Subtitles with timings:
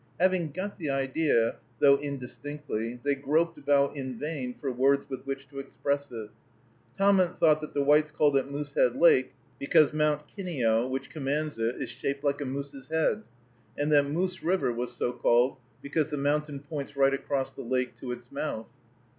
[0.19, 5.47] Having got the idea, though indistinctly, they groped about in vain for words with which
[5.49, 6.31] to express it.
[6.97, 11.75] Tahmunt thought that the whites called it Moosehead Lake, because Mount Kineo, which commands it,
[11.79, 13.25] is shaped like a moose's head,
[13.77, 17.95] and that Moose River was so called "because the mountain points right across the lake
[17.97, 18.65] to its mouth."